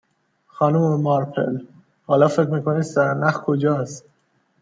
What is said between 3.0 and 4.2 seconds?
نخ کجاست؟